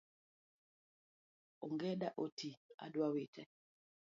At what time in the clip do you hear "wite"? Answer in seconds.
3.13-3.41